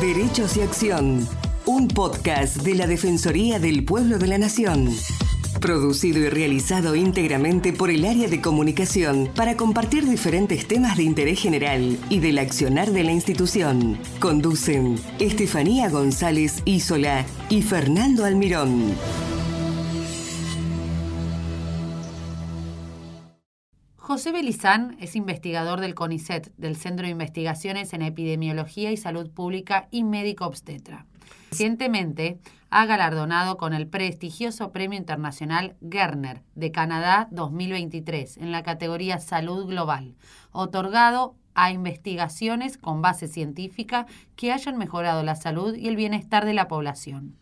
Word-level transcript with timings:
Derechos 0.00 0.58
y 0.58 0.60
Acción, 0.60 1.26
un 1.64 1.88
podcast 1.88 2.58
de 2.58 2.74
la 2.74 2.86
Defensoría 2.86 3.58
del 3.58 3.82
Pueblo 3.82 4.18
de 4.18 4.26
la 4.26 4.36
Nación. 4.36 4.94
Producido 5.58 6.18
y 6.18 6.28
realizado 6.28 6.94
íntegramente 6.94 7.72
por 7.72 7.90
el 7.90 8.04
área 8.04 8.28
de 8.28 8.42
comunicación 8.42 9.30
para 9.34 9.56
compartir 9.56 10.06
diferentes 10.06 10.68
temas 10.68 10.98
de 10.98 11.04
interés 11.04 11.40
general 11.40 11.98
y 12.10 12.20
del 12.20 12.38
accionar 12.38 12.90
de 12.90 13.04
la 13.04 13.12
institución. 13.12 13.98
Conducen 14.20 14.96
Estefanía 15.18 15.88
González 15.88 16.60
Isola 16.66 17.24
y 17.48 17.62
Fernando 17.62 18.26
Almirón. 18.26 18.92
José 24.06 24.30
Belizán 24.30 24.96
es 25.00 25.16
investigador 25.16 25.80
del 25.80 25.96
CONICET, 25.96 26.52
del 26.56 26.76
Centro 26.76 27.06
de 27.06 27.10
Investigaciones 27.10 27.92
en 27.92 28.02
Epidemiología 28.02 28.92
y 28.92 28.96
Salud 28.96 29.28
Pública 29.28 29.88
y 29.90 30.04
médico 30.04 30.46
obstetra. 30.46 31.06
Recientemente 31.50 32.38
ha 32.70 32.86
galardonado 32.86 33.56
con 33.56 33.74
el 33.74 33.88
prestigioso 33.88 34.70
Premio 34.70 34.96
Internacional 34.96 35.74
Gerner 35.90 36.44
de 36.54 36.70
Canadá 36.70 37.26
2023 37.32 38.36
en 38.36 38.52
la 38.52 38.62
categoría 38.62 39.18
Salud 39.18 39.66
Global, 39.66 40.14
otorgado 40.52 41.34
a 41.54 41.72
investigaciones 41.72 42.78
con 42.78 43.02
base 43.02 43.26
científica 43.26 44.06
que 44.36 44.52
hayan 44.52 44.78
mejorado 44.78 45.24
la 45.24 45.34
salud 45.34 45.74
y 45.74 45.88
el 45.88 45.96
bienestar 45.96 46.44
de 46.44 46.54
la 46.54 46.68
población. 46.68 47.34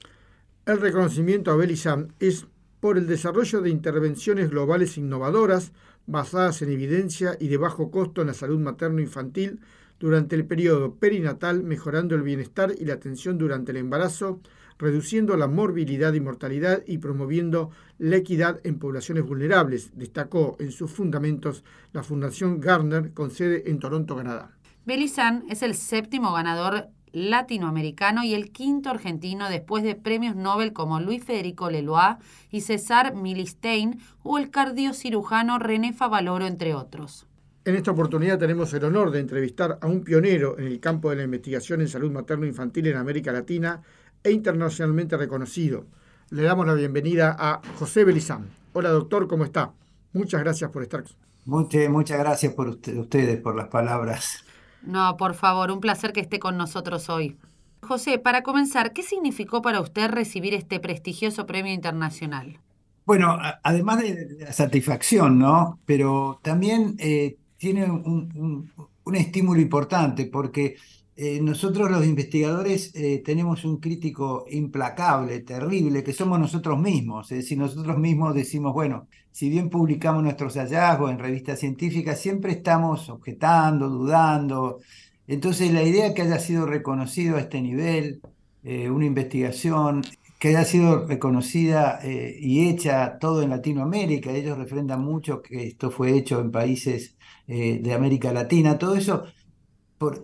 El 0.65 0.81
reconocimiento 0.81 1.51
a 1.51 1.56
Belizán 1.56 2.15
es 2.20 2.47
por 2.81 2.97
el 2.97 3.06
desarrollo 3.06 3.61
de 3.61 3.70
intervenciones 3.70 4.48
globales 4.51 4.97
innovadoras 4.97 5.73
basadas 6.07 6.63
en 6.63 6.71
evidencia 6.71 7.37
y 7.41 7.49
de 7.49 7.57
bajo 7.57 7.91
costo 7.91 8.21
en 8.21 8.29
la 8.29 8.35
salud 8.35 8.61
materno-infantil 8.61 9.61
durante 9.99 10.37
el 10.37 10.45
periodo 10.45 10.95
perinatal, 10.97 11.62
mejorando 11.62 12.15
el 12.15 12.23
bienestar 12.23 12.73
y 12.79 12.85
la 12.85 12.95
atención 12.95 13.39
durante 13.39 13.73
el 13.73 13.79
embarazo, 13.79 14.41
reduciendo 14.79 15.37
la 15.37 15.47
morbilidad 15.47 16.12
y 16.15 16.20
mortalidad 16.20 16.83
y 16.87 16.98
promoviendo 16.98 17.70
la 17.98 18.17
equidad 18.17 18.61
en 18.65 18.78
poblaciones 18.78 19.25
vulnerables, 19.25 19.97
destacó 19.97 20.56
en 20.59 20.73
sus 20.73 20.91
fundamentos 20.91 21.65
la 21.93 22.03
Fundación 22.03 22.61
Garner 22.61 23.12
con 23.12 23.31
sede 23.31 23.71
en 23.71 23.78
Toronto, 23.78 24.17
Canadá. 24.17 24.50
Belizán 24.84 25.45
es 25.48 25.62
el 25.62 25.75
séptimo 25.75 26.33
ganador 26.33 26.89
latinoamericano 27.15 28.25
y 28.25 28.34
el 28.34 28.51
quinto 28.51 28.91
argentino 28.91 29.48
después 29.48 29.84
de 29.84 29.95
premios 29.95 30.37
Nobel 30.37 30.73
como 30.73 31.01
Luis 31.01 31.25
Federico 31.25 31.71
Leloir 31.71 32.17
y 32.51 32.61
César 32.61 33.15
Milistein 33.15 34.01
o 34.23 34.37
el 34.37 34.51
cardiocirujano 34.51 35.59
René 35.59 35.93
Favaloro, 35.93 36.47
entre 36.47 36.75
otros. 36.75 37.27
En 37.65 37.77
esta 37.77 37.93
oportunidad 37.93 38.39
tenemos 38.39 38.75
el 38.75 38.84
honor 38.84 39.11
de 39.11 39.21
entrevistar 39.21 39.79
a 39.81 39.87
un 39.87 40.05
pionero 40.05 40.59
en 40.59 40.67
el 40.67 40.81
campo 40.81 41.09
de 41.09 41.17
la 41.17 41.23
investigación 41.23 41.81
en 41.81 41.89
salud 41.89 42.11
materno-infantil 42.11 42.89
en 42.89 42.97
América 42.97 43.33
Latina 43.33 43.81
e 44.23 44.33
internacionalmente 44.33 45.17
reconocido. 45.17 45.87
Le 46.31 46.43
damos 46.43 46.67
la 46.67 46.75
bienvenida 46.75 47.34
a 47.39 47.62
José 47.78 48.05
Belizán. 48.05 48.51
Hola 48.75 48.91
doctor, 48.91 49.28
¿cómo 49.28 49.45
está? 49.45 49.73
Muchas 50.12 50.41
gracias 50.43 50.71
por 50.71 50.83
estar. 50.83 51.05
Muchas, 51.47 51.89
muchas 51.89 52.19
gracias 52.19 52.53
por 52.53 52.69
ustedes, 52.69 53.41
por 53.41 53.55
las 53.55 53.69
palabras. 53.69 54.44
No, 54.87 55.17
por 55.17 55.35
favor, 55.35 55.71
un 55.71 55.81
placer 55.81 56.13
que 56.13 56.21
esté 56.21 56.39
con 56.39 56.57
nosotros 56.57 57.09
hoy. 57.09 57.37
José, 57.83 58.19
para 58.19 58.43
comenzar, 58.43 58.93
¿qué 58.93 59.03
significó 59.03 59.63
para 59.63 59.81
usted 59.81 60.11
recibir 60.11 60.55
este 60.55 60.81
prestigioso 60.81 61.47
premio 61.47 61.73
internacional? 61.73 62.59
Bueno, 63.07 63.39
además 63.62 64.01
de 64.01 64.37
la 64.41 64.53
satisfacción, 64.53 65.39
¿no? 65.39 65.79
Pero 65.85 66.41
también 66.43 66.97
eh, 66.99 67.37
tiene 67.59 67.85
un, 67.85 68.71
estímulo 69.12 69.61
importante 69.61 70.27
porque 70.27 70.77
eh, 71.17 71.41
nosotros 71.41 71.91
los 71.93 72.05
investigadores 72.05 72.93
eh, 72.95 73.23
tenemos 73.25 73.65
un 73.65 73.79
crítico 73.79 74.47
implacable, 74.51 75.41
terrible, 75.41 76.03
que 76.03 76.12
somos 76.12 76.41
nosotros 76.41 76.79
mismos. 76.79 77.31
Es 77.31 77.39
decir, 77.39 77.56
nosotros 77.56 77.98
mismos 77.98 78.34
decimos, 78.34 78.73
bueno, 78.73 79.06
si 79.31 79.49
bien 79.49 79.71
publicamos 79.71 80.25
nuestros 80.25 80.55
hallazgos 80.56 81.12
en 81.12 81.21
revistas 81.21 81.61
científicas, 81.61 82.21
siempre 82.21 82.53
estamos 82.53 83.09
objetando, 83.11 83.88
dudando. 83.88 84.81
Entonces, 85.28 85.72
la 85.72 85.84
idea 85.84 86.15
que 86.15 86.22
haya 86.22 86.41
sido 86.41 86.66
reconocido 86.66 87.37
a 87.37 87.41
este 87.41 87.61
nivel, 87.62 88.21
eh, 88.65 88.91
una 88.91 89.06
investigación 89.06 90.03
que 90.41 90.49
haya 90.49 90.65
sido 90.65 91.06
reconocida 91.06 92.00
y 92.05 92.69
hecha 92.69 93.19
todo 93.19 93.43
en 93.43 93.50
Latinoamérica, 93.50 94.31
ellos 94.31 94.59
refrendan 94.59 95.00
mucho 95.03 95.41
que 95.41 95.69
esto 95.69 95.91
fue 95.91 96.12
hecho 96.12 96.41
en 96.41 96.50
países 96.50 97.17
de 97.47 97.94
América 97.94 98.31
Latina, 98.33 98.77
todo 98.77 98.94
eso 98.97 99.25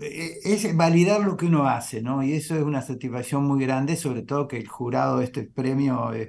eh, 0.00 0.38
es 0.44 0.76
validar 0.76 1.20
lo 1.22 1.36
que 1.36 1.46
uno 1.46 1.66
hace, 1.68 2.02
¿no? 2.02 2.22
Y 2.22 2.32
eso 2.32 2.54
es 2.56 2.62
una 2.62 2.82
satisfacción 2.82 3.44
muy 3.44 3.64
grande, 3.64 3.96
sobre 3.96 4.22
todo 4.22 4.48
que 4.48 4.56
el 4.58 4.68
jurado 4.68 5.18
de 5.18 5.24
este 5.24 5.44
premio 5.44 6.12
es 6.12 6.28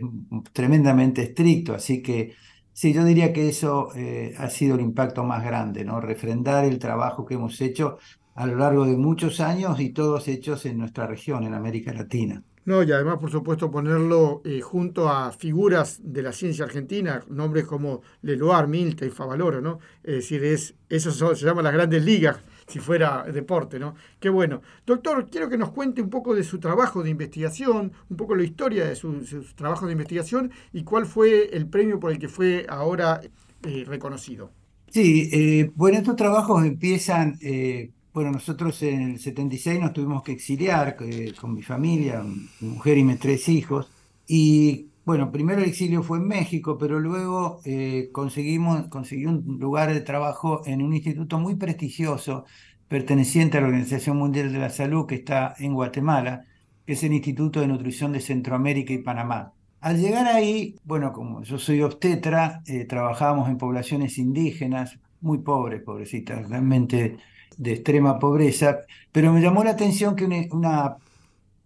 tremendamente 0.53 1.23
estricto, 1.23 1.73
así 1.73 2.01
que 2.01 2.35
sí, 2.73 2.94
yo 2.94 3.03
diría 3.03 3.34
que 3.34 3.50
eso 3.50 3.90
eh, 3.95 4.34
ha 4.38 4.50
sido 4.50 4.75
el 4.75 4.81
impacto 4.81 5.23
más 5.23 5.44
grande, 5.44 5.85
¿no? 5.85 6.01
Refrendar 6.01 6.66
el 6.66 6.79
trabajo 6.79 7.25
que 7.25 7.35
hemos 7.35 7.59
hecho 7.61 7.97
a 8.35 8.45
lo 8.47 8.56
largo 8.56 8.85
de 8.85 8.97
muchos 8.97 9.40
años 9.40 9.79
y 9.79 9.90
todos 9.90 10.28
hechos 10.28 10.66
en 10.66 10.78
nuestra 10.78 11.07
región, 11.07 11.44
en 11.44 11.53
América 11.53 11.94
Latina. 11.94 12.44
No, 12.63 12.84
y 12.84 12.91
además, 12.91 13.17
por 13.19 13.31
supuesto, 13.31 13.72
ponerlo 13.72 14.41
eh, 14.45 14.61
junto 14.61 15.09
a 15.09 15.31
figuras 15.31 16.00
de 16.03 16.22
la 16.22 16.31
ciencia 16.31 16.66
argentina, 16.66 17.23
nombres 17.28 17.66
como 17.66 18.01
Leloir, 18.22 18.67
Milta 18.67 19.03
y 19.03 19.09
Favaloro, 19.09 19.61
¿no? 19.61 19.79
Es 20.03 20.16
decir, 20.16 20.44
es, 20.44 20.75
eso 20.88 21.11
se 21.35 21.45
llama 21.45 21.63
las 21.63 21.73
grandes 21.73 22.06
ligas 22.06 22.38
si 22.67 22.79
fuera 22.79 23.23
deporte, 23.23 23.79
¿no? 23.79 23.95
Qué 24.19 24.29
bueno. 24.29 24.61
Doctor, 24.85 25.29
quiero 25.29 25.49
que 25.49 25.57
nos 25.57 25.72
cuente 25.72 26.01
un 26.01 26.09
poco 26.09 26.35
de 26.35 26.44
su 26.44 26.59
trabajo 26.59 27.03
de 27.03 27.09
investigación, 27.09 27.91
un 28.09 28.17
poco 28.17 28.35
la 28.35 28.44
historia 28.44 28.85
de 28.85 28.95
su, 28.95 29.23
trabajo 29.55 29.85
de 29.85 29.94
investigación 29.94 30.51
y 30.73 30.83
cuál 30.83 31.05
fue 31.05 31.49
el 31.53 31.67
premio 31.67 31.99
por 31.99 32.11
el 32.11 32.19
que 32.19 32.27
fue 32.27 32.66
ahora 32.69 33.22
eh, 33.63 33.83
reconocido. 33.85 34.51
Sí, 34.89 35.29
eh, 35.31 35.72
bueno, 35.75 35.99
estos 35.99 36.16
trabajos 36.16 36.66
empiezan, 36.66 37.38
eh, 37.41 37.91
bueno, 38.13 38.31
nosotros 38.31 38.81
en 38.83 39.11
el 39.11 39.19
76 39.19 39.79
nos 39.79 39.93
tuvimos 39.93 40.22
que 40.22 40.33
exiliar 40.33 40.97
con 41.39 41.53
mi 41.53 41.61
familia, 41.61 42.23
mi 42.23 42.67
mujer 42.67 42.97
y 42.97 43.03
mis 43.03 43.19
tres 43.19 43.47
hijos, 43.47 43.89
y 44.28 44.91
bueno, 45.06 45.31
primero 45.31 45.62
el 45.62 45.67
exilio 45.69 46.03
fue 46.03 46.19
en 46.19 46.28
México, 46.28 46.78
pero 46.78 47.00
luego 47.00 47.59
eh, 47.66 48.09
conseguimos, 48.12 48.88
conseguí 48.88 49.25
un 49.25 49.57
lugar 49.59 49.94
de 49.94 50.01
trabajo 50.01 50.62
en 50.66 50.81
un 50.81 50.94
instituto 50.94 51.39
muy 51.39 51.56
prestigioso 51.56 52.45
perteneciente 52.88 53.57
a 53.57 53.61
la 53.61 53.67
Organización 53.67 54.17
Mundial 54.17 54.51
de 54.51 54.59
la 54.59 54.69
Salud 54.69 55.07
que 55.07 55.16
está 55.16 55.56
en 55.59 55.73
Guatemala, 55.73 56.45
que 56.85 56.94
es 56.94 57.03
el 57.03 57.13
Instituto 57.13 57.61
de 57.61 57.67
Nutrición 57.67 58.11
de 58.11 58.19
Centroamérica 58.19 58.94
y 58.94 59.00
Panamá. 59.00 59.53
Al 59.79 60.00
llegar 60.00 60.28
ahí, 60.28 60.75
bueno, 60.84 61.11
como 61.13 61.41
yo 61.41 61.57
soy 61.57 61.81
obstetra, 61.81 62.61
eh, 62.67 62.85
trabajábamos 62.85 63.50
en 63.50 63.57
poblaciones 63.57 64.17
indígenas, 64.19 65.00
muy 65.22 65.40
pobres, 65.40 65.81
pobrecitas, 65.81 66.47
realmente 66.50 67.17
de 67.57 67.73
extrema 67.73 68.19
pobreza, 68.19 68.81
pero 69.11 69.34
me 69.34 69.41
llamó 69.41 69.63
la 69.63 69.72
atención 69.72 70.16
que 70.16 70.50
una 70.51 70.97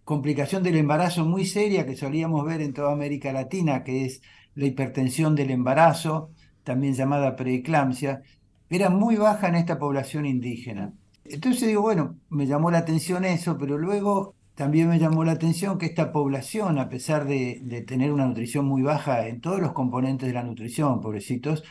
complicación 0.05 0.63
del 0.63 0.77
embarazo 0.77 1.25
muy 1.25 1.45
seria 1.45 1.85
que 1.85 1.97
solíamos 1.97 2.45
ver 2.45 2.61
en 2.61 2.73
toda 2.73 2.93
América 2.93 3.33
Latina, 3.33 3.83
que 3.83 4.05
es 4.05 4.21
la 4.53 4.67
hipertensión 4.67 5.35
del 5.35 5.51
embarazo, 5.51 6.29
también 6.63 6.93
llamada 6.93 7.35
preeclampsia, 7.35 8.21
era 8.69 8.89
muy 8.89 9.17
baja 9.17 9.47
en 9.49 9.55
esta 9.55 9.77
población 9.77 10.25
indígena. 10.25 10.93
Entonces 11.25 11.67
digo, 11.67 11.81
bueno, 11.81 12.17
me 12.29 12.45
llamó 12.45 12.71
la 12.71 12.77
atención 12.79 13.25
eso, 13.25 13.57
pero 13.57 13.77
luego 13.77 14.35
también 14.53 14.89
me 14.89 14.99
llamó 14.99 15.23
la 15.23 15.33
atención 15.33 15.77
que 15.77 15.87
esta 15.87 16.11
población, 16.11 16.79
a 16.79 16.87
pesar 16.87 17.25
de, 17.25 17.83
tener 17.87 18.11
una 18.11 18.27
nutrición 18.27 18.65
muy 18.65 18.83
baja 18.83 19.27
en 19.27 19.41
todos 19.41 19.59
los 19.59 19.73
componentes 19.73 20.27
de 20.27 20.33
la 20.33 20.43
nutrición, 20.43 21.01
pobrecitos, 21.01 21.63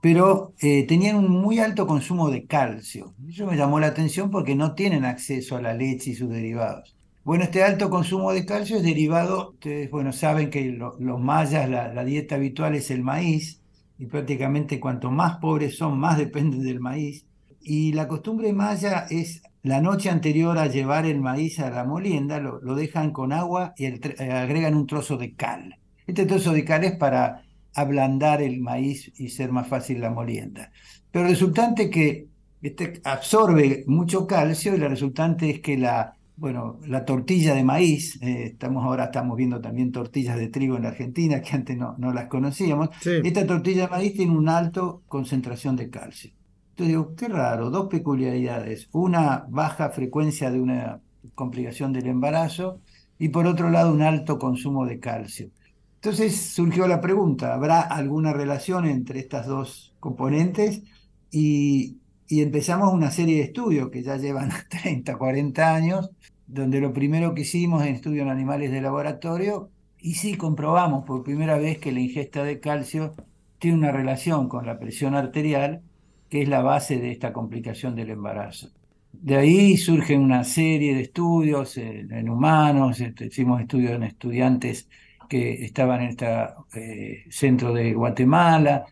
pero 0.00 0.52
eh, 0.60 0.86
tenían 0.86 1.16
un 1.16 1.30
muy 1.30 1.60
alto 1.60 1.86
consumo 1.86 2.30
de 2.30 2.46
calcio. 2.46 3.14
Eso 3.28 3.46
me 3.46 3.56
llamó 3.56 3.78
la 3.78 3.88
atención 3.88 4.30
porque 4.30 4.54
no 4.54 4.74
tienen 4.74 5.04
acceso 5.04 5.56
a 5.56 5.62
la 5.62 5.74
leche 5.74 6.10
y 6.10 6.14
sus 6.14 6.28
derivados. 6.30 6.93
Bueno, 7.24 7.44
este 7.44 7.62
alto 7.62 7.88
consumo 7.88 8.34
de 8.34 8.44
calcio 8.44 8.76
es 8.76 8.82
derivado, 8.82 9.52
ustedes 9.52 9.90
bueno, 9.90 10.12
saben 10.12 10.50
que 10.50 10.70
los 10.72 11.20
mayas, 11.20 11.70
la, 11.70 12.04
dieta 12.04 12.34
habitual 12.34 12.74
es 12.74 12.90
el 12.90 13.02
maíz, 13.02 13.62
y 13.98 14.04
prácticamente 14.04 14.78
cuanto 14.78 15.10
más 15.10 15.38
pobres 15.38 15.78
son, 15.78 15.98
más 15.98 16.18
dependen 16.18 16.62
del 16.62 16.80
maíz. 16.80 17.24
Y 17.62 17.92
la 17.94 18.08
costumbre 18.08 18.52
maya 18.52 19.06
es 19.08 19.42
la 19.62 19.80
noche 19.80 20.10
anterior 20.10 20.58
a 20.58 20.66
llevar 20.66 21.06
el 21.06 21.18
maíz 21.22 21.60
a 21.60 21.70
la 21.70 21.84
molienda, 21.84 22.40
lo, 22.40 22.74
dejan 22.74 23.10
con 23.10 23.32
agua 23.32 23.72
y 23.78 23.86
eh, 23.86 24.30
agregan 24.30 24.74
un 24.74 24.86
trozo 24.86 25.16
de 25.16 25.34
cal. 25.34 25.78
Este 26.06 26.26
trozo 26.26 26.52
de 26.52 26.62
cal 26.66 26.84
es 26.84 26.96
para 26.96 27.42
ablandar 27.72 28.42
el 28.42 28.60
maíz 28.60 29.10
y 29.18 29.30
ser 29.30 29.50
más 29.50 29.66
fácil 29.66 30.02
la 30.02 30.10
molienda. 30.10 30.70
Pero 31.10 31.26
resultante 31.26 31.88
que 31.88 32.26
este 32.60 33.00
absorbe 33.02 33.84
mucho 33.86 34.26
calcio 34.26 34.74
y 34.74 34.78
la 34.78 34.88
resultante 34.88 35.48
es 35.48 35.60
que 35.60 35.78
la, 35.78 36.18
bueno, 36.36 36.80
la 36.86 37.04
tortilla 37.04 37.54
de 37.54 37.62
maíz, 37.62 38.20
eh, 38.22 38.46
estamos 38.52 38.84
ahora 38.84 39.04
estamos 39.04 39.36
viendo 39.36 39.60
también 39.60 39.92
tortillas 39.92 40.36
de 40.36 40.48
trigo 40.48 40.76
en 40.76 40.86
Argentina, 40.86 41.40
que 41.42 41.54
antes 41.54 41.76
no, 41.76 41.94
no 41.98 42.12
las 42.12 42.28
conocíamos. 42.28 42.90
Esta 43.04 43.46
tortilla 43.46 43.82
de 43.82 43.88
maíz 43.88 44.14
tiene 44.14 44.36
una 44.36 44.58
alta 44.58 44.82
concentración 45.06 45.76
de 45.76 45.90
calcio. 45.90 46.30
Entonces 46.70 46.88
digo, 46.88 47.14
qué 47.14 47.28
raro, 47.28 47.70
dos 47.70 47.88
peculiaridades. 47.88 48.88
Una 48.92 49.46
baja 49.48 49.90
frecuencia 49.90 50.50
de 50.50 50.60
una 50.60 51.00
complicación 51.34 51.92
del 51.92 52.06
embarazo, 52.06 52.80
y 53.18 53.28
por 53.28 53.46
otro 53.46 53.70
lado 53.70 53.92
un 53.92 54.02
alto 54.02 54.38
consumo 54.38 54.86
de 54.86 54.98
calcio. 54.98 55.50
Entonces 55.96 56.36
surgió 56.36 56.86
la 56.86 57.00
pregunta, 57.00 57.54
¿habrá 57.54 57.80
alguna 57.80 58.32
relación 58.32 58.86
entre 58.86 59.20
estas 59.20 59.46
dos 59.46 59.94
componentes? 60.00 60.82
Y, 61.30 61.98
y 62.28 62.42
empezamos 62.42 62.92
una 62.92 63.10
serie 63.10 63.36
de 63.36 63.42
estudios 63.44 63.90
que 63.90 64.02
ya 64.02 64.16
llevan 64.16 64.50
30, 64.68 65.16
40 65.16 65.74
años, 65.74 66.10
donde 66.46 66.80
lo 66.80 66.92
primero 66.92 67.34
que 67.34 67.42
hicimos 67.42 67.84
en 67.84 67.94
estudio 67.94 68.22
en 68.22 68.28
animales 68.28 68.70
de 68.70 68.80
laboratorio, 68.80 69.70
y 69.98 70.14
sí 70.14 70.36
comprobamos 70.36 71.04
por 71.04 71.24
primera 71.24 71.56
vez 71.56 71.78
que 71.78 71.92
la 71.92 72.00
ingesta 72.00 72.44
de 72.44 72.60
calcio 72.60 73.14
tiene 73.58 73.78
una 73.78 73.92
relación 73.92 74.48
con 74.48 74.66
la 74.66 74.78
presión 74.78 75.14
arterial, 75.14 75.82
que 76.28 76.42
es 76.42 76.48
la 76.48 76.60
base 76.60 76.98
de 76.98 77.10
esta 77.10 77.32
complicación 77.32 77.94
del 77.94 78.10
embarazo. 78.10 78.70
De 79.12 79.36
ahí 79.36 79.76
surgen 79.76 80.20
una 80.20 80.44
serie 80.44 80.94
de 80.94 81.02
estudios 81.02 81.78
en, 81.78 82.28
humanos, 82.28 83.00
este, 83.00 83.26
hicimos 83.26 83.60
estudios 83.60 83.92
en 83.92 84.02
estudiantes 84.02 84.88
que 85.28 85.64
estaban 85.64 86.02
en 86.02 86.08
este 86.10 87.24
centro 87.30 87.72
de 87.72 87.94
Guatemala, 87.94 88.84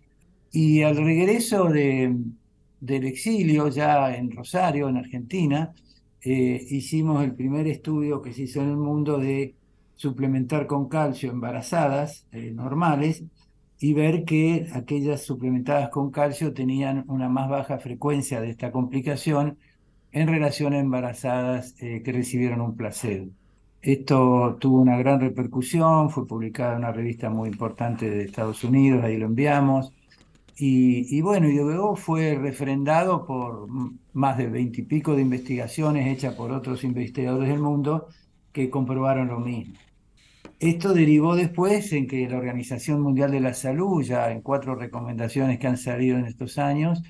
y 0.51 0.83
al 0.83 0.97
regreso 0.97 1.65
de, 1.65 2.15
del 2.83 3.05
exilio, 3.07 3.69
ya 3.69 4.15
en 4.17 4.33
Rosario, 4.33 4.89
en 4.89 4.97
Argentina, 4.97 5.73
eh, 6.21 6.67
hicimos 6.71 7.23
el 7.25 7.35
primer 7.35 7.69
estudio 7.69 8.21
que 8.21 8.33
se 8.33 8.43
hizo 8.43 8.61
en 8.61 8.71
el 8.71 8.77
mundo 8.77 9.19
de 9.19 9.55
suplementar 9.95 10.67
con 10.67 10.89
calcio 10.89 11.31
embarazadas 11.31 12.27
eh, 12.33 12.51
normales 12.53 13.23
y 13.79 13.95
ver 13.95 14.25
que 14.25 14.67
aquellas 14.75 15.23
suplementadas 15.23 15.91
con 15.91 16.11
calcio 16.11 16.53
tenían 16.53 17.05
una 17.09 17.29
más 17.29 17.49
baja 17.49 17.79
frecuencia 17.79 18.41
de 18.41 18.51
esta 18.51 18.73
complicación 18.73 19.59
en 20.11 20.27
relación 20.29 20.73
a 20.75 20.81
embarazadas 20.81 21.77
eh, 21.81 22.03
que 22.05 22.13
recibieron 22.13 22.61
un 22.61 22.77
placebo. 22.77 23.31
Esto 23.81 24.57
tuvo 24.61 24.81
una 24.81 24.97
gran 24.99 25.21
repercusión, 25.21 26.11
fue 26.11 26.27
publicada 26.27 26.73
en 26.73 26.79
una 26.79 26.93
revista 26.93 27.31
muy 27.31 27.49
importante 27.49 28.11
de 28.11 28.25
Estados 28.25 28.65
Unidos, 28.65 29.05
ahí 29.05 29.19
lo 29.19 29.27
enviamos. 29.27 29.93
Y, 30.57 31.21
bueno, 31.23 31.49
y 31.49 31.57
luego 31.57 31.97
fue 31.97 32.37
refrendado 32.37 33.27
por 33.27 33.67
más 34.13 34.39
de 34.39 34.49
veintipico 34.49 35.17
de 35.17 35.23
investigaciones 35.23 36.07
hechas 36.07 36.35
por 36.35 36.53
otros 36.53 36.85
investigadores 36.85 37.49
del 37.49 37.61
mundo 37.61 38.09
que 38.53 38.71
comprobaron 38.71 39.29
lo 39.29 39.41
mismo. 39.41 39.75
Esto 40.61 40.93
derivó 40.95 41.35
después 41.35 41.93
en 41.93 42.07
que 42.07 42.29
la 42.29 42.37
Organización 42.37 43.01
Mundial 43.01 43.33
de 43.33 43.41
la 43.41 43.55
Salud, 43.55 44.03
ya 44.03 44.31
en 44.31 44.43
cuatro 44.43 44.77
recomendaciones 44.77 45.59
que 45.59 45.67
han 45.67 45.79
salido 45.79 46.19
en 46.19 46.27
estos 46.27 46.59
años, 46.59 47.03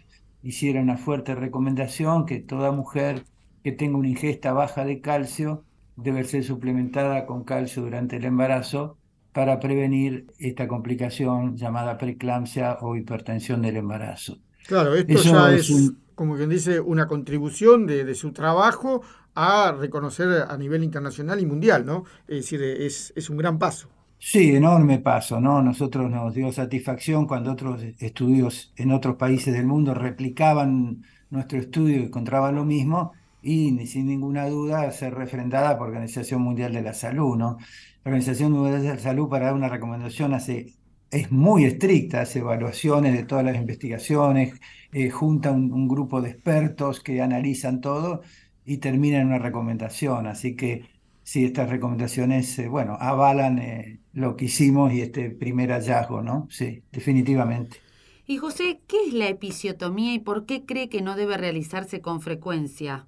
hiciera 0.42 0.80
una 0.80 0.96
fuerte 0.96 1.34
recomendación 1.34 2.24
que 2.24 2.38
toda 2.38 2.72
mujer 2.72 3.24
que 3.62 3.72
tenga 3.72 3.98
una 3.98 4.08
ingesta 4.08 4.52
baja 4.52 4.84
de 4.84 5.00
calcio 5.00 5.64
debe 5.96 6.24
ser 6.24 6.44
suplementada 6.44 7.26
con 7.26 7.44
calcio 7.44 7.82
durante 7.82 8.16
el 8.16 8.24
embarazo 8.24 8.96
para 9.32 9.58
prevenir 9.60 10.26
esta 10.38 10.68
complicación 10.68 11.56
llamada 11.56 11.98
preeclampsia 11.98 12.78
o 12.80 12.96
hipertensión 12.96 13.62
del 13.62 13.76
embarazo. 13.76 14.38
Claro, 14.66 14.94
esto 14.94 15.14
ya 15.14 15.52
es, 15.54 15.92
como 16.14 16.36
quien 16.36 16.50
dice, 16.50 16.80
una 16.80 17.08
contribución 17.08 17.86
de, 17.86 18.14
su 18.14 18.32
trabajo 18.32 19.02
a 19.34 19.72
reconocer 19.72 20.44
a 20.48 20.56
nivel 20.56 20.84
internacional 20.84 21.40
y 21.40 21.46
mundial, 21.46 21.86
¿no? 21.86 22.04
Es 22.28 22.36
decir, 22.36 22.62
es, 22.62 23.12
es 23.16 23.30
un 23.30 23.38
gran 23.38 23.58
paso. 23.58 23.88
Sí, 24.18 24.54
enorme 24.54 25.00
paso, 25.00 25.40
¿no? 25.40 25.62
Nosotros 25.62 26.08
nos 26.08 26.32
dio 26.32 26.52
satisfacción 26.52 27.26
cuando 27.26 27.50
otros 27.50 27.82
estudios 27.98 28.72
en 28.76 28.92
otros 28.92 29.16
países 29.16 29.52
del 29.52 29.66
mundo 29.66 29.94
replicaban 29.94 31.02
nuestro 31.30 31.58
estudio 31.58 31.96
y 31.96 32.04
encontraban 32.04 32.54
lo 32.54 32.64
mismo 32.64 33.14
y 33.42 33.86
sin 33.86 34.06
ninguna 34.06 34.46
duda 34.48 34.90
ser 34.92 35.14
refrendada 35.14 35.76
por 35.76 35.88
la 35.88 35.94
Organización 35.94 36.42
Mundial 36.42 36.72
de 36.72 36.82
la 36.82 36.94
Salud, 36.94 37.36
¿no? 37.36 37.58
La 38.04 38.10
Organización 38.10 38.52
Mundial 38.52 38.82
de 38.82 38.88
la 38.90 38.98
Salud 38.98 39.28
para 39.28 39.46
dar 39.46 39.54
una 39.54 39.68
recomendación 39.68 40.32
hace, 40.32 40.74
es 41.10 41.30
muy 41.32 41.64
estricta, 41.64 42.22
hace 42.22 42.38
evaluaciones 42.38 43.12
de 43.14 43.24
todas 43.24 43.44
las 43.44 43.56
investigaciones, 43.56 44.58
eh, 44.92 45.10
junta 45.10 45.50
un, 45.50 45.88
grupo 45.88 46.20
de 46.20 46.30
expertos 46.30 47.00
que 47.00 47.20
analizan 47.20 47.80
todo 47.80 48.22
y 48.64 48.78
termina 48.78 49.20
en 49.20 49.26
una 49.26 49.38
recomendación, 49.38 50.26
así 50.28 50.54
que 50.54 50.86
sí, 51.24 51.44
estas 51.44 51.68
recomendaciones, 51.68 52.58
eh, 52.58 52.68
bueno, 52.68 52.96
avalan 53.00 53.58
eh, 53.58 54.00
lo 54.12 54.36
que 54.36 54.44
hicimos 54.46 54.92
y 54.92 55.00
este 55.02 55.30
primer 55.30 55.70
hallazgo, 55.70 56.22
¿no? 56.22 56.46
Sí, 56.50 56.82
definitivamente. 56.92 57.78
Y 58.24 58.36
José, 58.36 58.80
¿qué 58.86 58.98
es 59.08 59.12
la 59.12 59.28
episiotomía 59.28 60.14
y 60.14 60.20
por 60.20 60.46
qué 60.46 60.64
cree 60.64 60.88
que 60.88 61.02
no 61.02 61.16
debe 61.16 61.36
realizarse 61.36 62.00
con 62.00 62.20
frecuencia? 62.20 63.06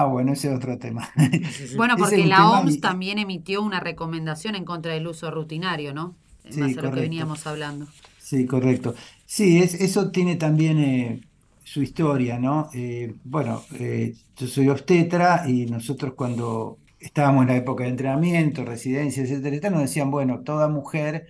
Ah, 0.00 0.04
bueno, 0.04 0.32
ese 0.32 0.48
es 0.48 0.56
otro 0.56 0.78
tema. 0.78 1.10
bueno, 1.76 1.96
porque 1.96 2.26
la 2.26 2.50
OMS 2.50 2.80
también 2.80 3.18
emitió 3.18 3.62
una 3.62 3.80
recomendación 3.80 4.54
en 4.54 4.64
contra 4.64 4.92
del 4.92 5.06
uso 5.06 5.30
rutinario, 5.30 5.94
¿no? 5.94 6.14
En 6.44 6.60
base 6.60 6.78
a 6.78 6.82
lo 6.82 6.92
que 6.92 7.00
veníamos 7.00 7.46
hablando. 7.46 7.86
Sí, 8.18 8.46
correcto. 8.46 8.94
Sí, 9.24 9.58
es, 9.58 9.74
eso 9.74 10.10
tiene 10.10 10.36
también 10.36 10.78
eh, 10.78 11.20
su 11.64 11.82
historia, 11.82 12.38
¿no? 12.38 12.70
bueno, 13.24 13.62
yo 14.36 14.46
soy 14.46 14.68
obstetra 14.68 15.48
y 15.48 15.66
nosotros 15.66 16.14
cuando 16.14 16.78
estábamos 16.98 17.42
en 17.42 17.48
la 17.48 17.56
época 17.56 17.84
de 17.84 17.90
entrenamiento, 17.90 18.64
residencia, 18.64 19.22
etcétera, 19.22 19.70
nos 19.70 19.80
decían, 19.80 20.10
bueno, 20.10 20.40
toda 20.40 20.68
mujer 20.68 21.28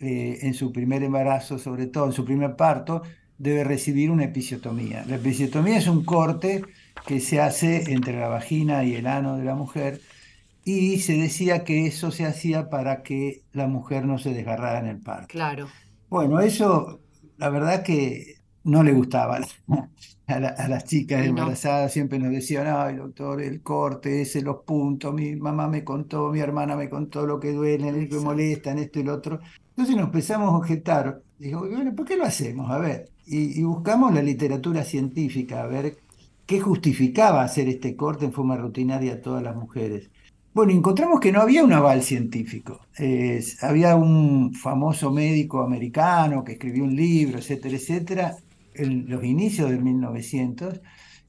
eh, 0.00 0.38
en 0.42 0.54
su 0.54 0.72
primer 0.72 1.02
embarazo, 1.02 1.58
sobre 1.58 1.86
todo 1.86 2.06
en 2.06 2.12
su 2.12 2.24
primer 2.24 2.56
parto, 2.56 3.02
debe 3.38 3.64
recibir 3.64 4.10
una 4.10 4.24
episiotomía. 4.24 5.04
La 5.06 5.16
episiotomía 5.16 5.78
es 5.78 5.88
un 5.88 6.04
corte 6.04 6.64
que 7.06 7.20
se 7.20 7.40
hace 7.40 7.92
entre 7.92 8.18
la 8.18 8.28
vagina 8.28 8.84
y 8.84 8.94
el 8.94 9.06
ano 9.06 9.36
de 9.36 9.44
la 9.44 9.54
mujer 9.54 10.00
y 10.64 10.98
se 11.00 11.14
decía 11.14 11.64
que 11.64 11.86
eso 11.86 12.10
se 12.10 12.26
hacía 12.26 12.68
para 12.68 13.02
que 13.02 13.42
la 13.52 13.66
mujer 13.66 14.04
no 14.06 14.18
se 14.18 14.34
desgarrara 14.34 14.78
en 14.78 14.86
el 14.86 15.00
parto. 15.00 15.28
Claro. 15.28 15.68
Bueno, 16.08 16.40
eso 16.40 17.00
la 17.38 17.48
verdad 17.48 17.82
que 17.82 18.40
no 18.64 18.82
le 18.82 18.92
gustaba 18.92 19.40
a, 20.26 20.68
las 20.68 20.84
chicas 20.84 21.26
embarazadas, 21.26 21.92
siempre 21.92 22.18
nos 22.18 22.30
decían, 22.30 22.66
ay 22.68 22.96
doctor, 22.96 23.40
el 23.40 23.62
corte, 23.62 24.22
ese, 24.22 24.42
los 24.42 24.58
puntos, 24.64 25.14
mi 25.14 25.34
mamá 25.36 25.66
me 25.66 25.82
contó, 25.82 26.30
mi 26.30 26.40
hermana 26.40 26.76
me 26.76 26.88
contó 26.88 27.26
lo 27.26 27.40
que 27.40 27.52
duele, 27.52 27.90
lo 27.90 28.08
que 28.08 28.22
molesta, 28.22 28.70
en 28.70 28.78
esto 28.78 29.00
y 29.00 29.04
lo 29.04 29.14
otro. 29.14 29.40
Entonces 29.70 29.96
nos 29.96 30.06
empezamos 30.06 30.52
a 30.52 30.56
objetar, 30.56 31.22
digo, 31.38 31.60
bueno, 31.60 31.94
¿por 31.94 32.06
qué 32.06 32.16
lo 32.16 32.24
hacemos? 32.24 32.70
A 32.70 32.78
ver, 32.78 33.10
y, 33.26 33.62
buscamos 33.62 34.12
la 34.12 34.22
literatura 34.22 34.84
científica, 34.84 35.62
a 35.62 35.66
ver 35.66 35.98
qué 36.50 36.58
justificaba 36.58 37.44
hacer 37.44 37.68
este 37.68 37.94
corte 37.94 38.24
en 38.24 38.32
forma 38.32 38.56
rutinaria 38.56 39.12
a 39.12 39.20
todas 39.20 39.40
las 39.40 39.54
mujeres. 39.54 40.10
Bueno, 40.52 40.72
encontramos 40.72 41.20
que 41.20 41.30
no 41.30 41.40
había 41.40 41.62
un 41.62 41.72
aval 41.72 42.02
científico. 42.02 42.80
había 43.62 43.94
un 43.94 44.52
famoso 44.52 45.12
médico 45.12 45.60
americano 45.62 46.42
que 46.42 46.54
escribió 46.54 46.82
un 46.82 46.96
libro, 46.96 47.38
etcétera, 47.38 47.76
etcétera, 47.76 48.36
en 48.74 49.08
los 49.08 49.22
inicios 49.22 49.70
del 49.70 49.80
1900, 49.80 50.80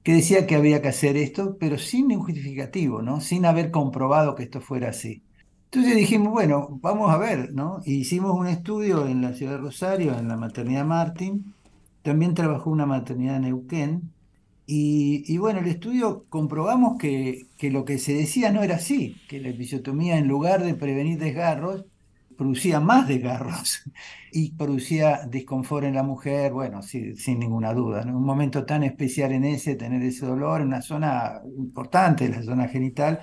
que 0.01 0.13
decía 0.13 0.47
que 0.47 0.55
había 0.55 0.81
que 0.81 0.87
hacer 0.87 1.17
esto, 1.17 1.55
pero 1.59 1.77
sin 1.77 2.07
ningún 2.07 2.25
justificativo, 2.25 3.03
¿no? 3.03 3.21
Sin 3.21 3.45
haber 3.45 3.69
comprobado 3.69 4.33
que 4.33 4.43
esto 4.45 4.59
fuera 4.59 4.89
así. 4.89 5.21
Entonces 5.65 5.95
dijimos, 5.97 6.31
bueno, 6.33 6.79
vamos 6.81 7.11
a 7.11 7.17
ver, 7.17 7.53
¿no? 7.53 7.79
hicimos 7.85 8.35
un 8.35 8.47
estudio 8.47 9.05
en 9.05 9.21
la 9.21 9.33
ciudad 9.35 9.51
de 9.51 9.57
Rosario, 9.59 10.17
en 10.17 10.27
la 10.27 10.35
maternidad 10.35 10.83
Martín, 10.85 11.53
también 12.01 12.33
trabajó 12.33 12.71
una 12.71 12.87
maternidad 12.87 13.35
en 13.35 13.43
Neuquén, 13.43 14.11
y, 14.73 15.37
bueno, 15.37 15.59
el 15.59 15.67
estudio 15.67 16.25
comprobamos 16.29 16.97
que, 16.97 17.47
que, 17.57 17.69
lo 17.69 17.83
que 17.83 17.97
se 17.97 18.13
decía 18.13 18.53
no 18.53 18.63
era 18.63 18.75
así, 18.75 19.17
que 19.27 19.41
la 19.41 19.49
episiotomía 19.49 20.17
en 20.17 20.29
lugar 20.29 20.63
de 20.63 20.75
prevenir 20.75 21.19
desgarros, 21.19 21.83
producía 22.37 22.79
más 22.79 23.05
desgarros 23.05 23.83
y 24.31 24.51
producía 24.51 25.27
disconfort 25.29 25.83
en 25.83 25.95
la 25.95 26.03
mujer, 26.03 26.53
bueno, 26.53 26.81
sin 26.83 27.39
ninguna 27.39 27.73
duda. 27.73 28.03
En 28.03 28.15
un 28.15 28.23
momento 28.23 28.63
tan 28.63 28.83
especial 28.83 29.33
en 29.33 29.43
ese, 29.43 29.75
tener 29.75 30.01
ese 30.03 30.25
dolor 30.25 30.61
en 30.61 30.67
una 30.67 30.81
zona 30.81 31.41
importante, 31.57 32.29
la 32.29 32.41
zona 32.41 32.69
genital, 32.69 33.19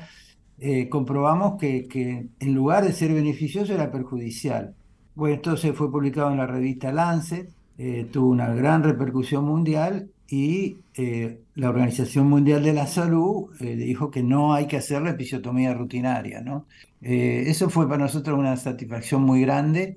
eh, 0.59 0.91
comprobamos 0.91 1.59
que, 1.59 1.89
que, 1.89 2.29
en 2.39 2.55
lugar 2.55 2.85
de 2.85 2.93
ser 2.93 3.15
beneficioso 3.15 3.73
era 3.73 3.91
perjudicial. 3.91 4.75
Bueno, 5.15 5.37
esto 5.37 5.57
se 5.57 5.73
fue 5.73 5.91
publicado 5.91 6.31
en 6.31 6.37
la 6.37 6.47
revista 6.47 6.93
Lancet, 6.93 7.49
eh, 7.79 8.07
tuvo 8.13 8.29
una 8.29 8.53
gran 8.53 8.83
repercusión 8.83 9.47
mundial 9.47 10.11
y 10.29 10.79
eh, 10.95 11.41
la 11.55 11.71
Organización 11.71 12.29
Mundial 12.29 12.63
de 12.63 12.73
la 12.75 12.87
Salud 12.87 13.51
dijo 13.61 14.11
que 14.11 14.23
no 14.23 14.55
hay 14.55 14.67
que 14.67 14.77
hacer 14.77 15.03
la 15.03 15.11
episiotomía 15.11 15.75
rutinaria, 15.75 16.41
¿no? 16.41 16.67
eso 17.01 17.71
fue 17.71 17.89
para 17.89 18.03
nosotros 18.03 18.37
una 18.37 18.57
satisfacción 18.57 19.23
muy 19.23 19.41
grande 19.43 19.97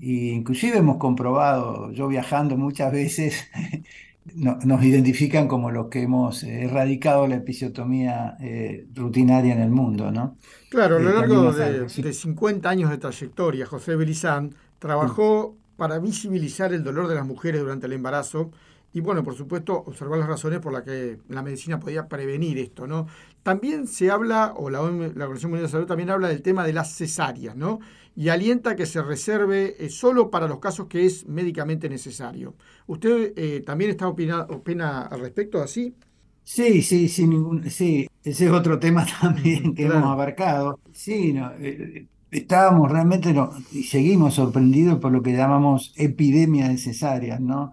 y 0.00 0.30
inclusive 0.30 0.78
hemos 0.78 0.96
comprobado, 0.96 1.92
yo 1.92 2.08
viajando 2.08 2.56
muchas 2.56 2.90
veces, 2.90 3.48
nos 4.34 4.84
identifican 4.84 5.46
como 5.46 5.70
los 5.70 5.88
que 5.88 6.02
hemos 6.02 6.42
erradicado 6.42 7.26
la 7.26 7.36
episiotomía 7.36 8.36
eh, 8.40 8.86
rutinaria 8.94 9.52
en 9.52 9.60
el 9.60 9.70
mundo, 9.70 10.10
¿no? 10.10 10.36
Claro, 10.70 10.96
a 10.96 11.00
lo 11.00 11.10
eh, 11.10 11.14
largo 11.14 11.52
de, 11.52 12.12
50 12.12 12.68
años 12.68 12.90
de 12.90 12.98
trayectoria, 12.98 13.66
José 13.66 13.96
Belizán 13.96 14.54
trabajó 14.78 15.56
para 15.76 15.98
visibilizar 15.98 16.72
el 16.72 16.82
dolor 16.82 17.08
de 17.08 17.16
las 17.16 17.26
mujeres 17.26 17.60
durante 17.60 17.86
el 17.86 17.92
embarazo 17.92 18.50
y 18.92 19.00
bueno, 19.00 19.22
por 19.22 19.34
supuesto, 19.36 19.74
observar 19.86 20.18
las 20.18 20.28
razones 20.28 20.60
por 20.60 20.72
las 20.72 20.82
que 20.82 21.18
la 21.28 21.42
medicina 21.42 21.78
podía 21.78 22.08
prevenir 22.08 22.58
esto, 22.58 22.86
¿no? 22.86 23.06
También 23.42 23.86
se 23.86 24.10
habla, 24.10 24.52
o 24.56 24.68
la, 24.70 24.80
la 24.80 24.84
Organización 24.86 25.50
Mundial 25.52 25.66
de 25.66 25.72
Salud 25.72 25.86
también 25.86 26.10
habla 26.10 26.28
del 26.28 26.42
tema 26.42 26.64
de 26.66 26.72
las 26.72 26.94
cesáreas, 26.96 27.56
¿no? 27.56 27.80
Y 28.16 28.28
alienta 28.28 28.74
que 28.76 28.86
se 28.86 29.02
reserve 29.02 29.76
eh, 29.84 29.88
solo 29.90 30.30
para 30.30 30.48
los 30.48 30.58
casos 30.58 30.88
que 30.88 31.06
es 31.06 31.26
médicamente 31.26 31.88
necesario. 31.88 32.56
¿Usted 32.86 33.32
eh, 33.36 33.60
también 33.64 33.90
está 33.90 34.08
opina, 34.08 34.42
opina 34.50 35.02
al 35.02 35.20
respecto 35.20 35.62
así? 35.62 35.94
Sí, 36.42 36.82
sí, 36.82 37.08
sin 37.08 37.30
ningún, 37.30 37.70
sí, 37.70 38.08
ese 38.24 38.46
es 38.46 38.50
otro 38.50 38.78
tema 38.78 39.06
también 39.20 39.74
que 39.74 39.84
hemos 39.86 40.04
abarcado. 40.04 40.80
Sí, 40.92 41.32
no, 41.32 41.52
eh, 41.60 42.08
estábamos 42.30 42.90
realmente 42.90 43.32
no, 43.32 43.50
y 43.70 43.84
seguimos 43.84 44.34
sorprendidos 44.34 44.98
por 44.98 45.12
lo 45.12 45.22
que 45.22 45.32
llamamos 45.32 45.92
epidemia 45.96 46.68
de 46.68 46.78
cesáreas, 46.78 47.40
¿no? 47.40 47.72